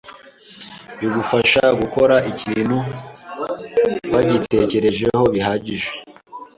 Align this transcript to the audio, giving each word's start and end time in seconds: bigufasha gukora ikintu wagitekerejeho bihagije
bigufasha 0.99 1.63
gukora 1.79 2.15
ikintu 2.31 2.77
wagitekerejeho 4.13 5.21
bihagije 5.33 5.89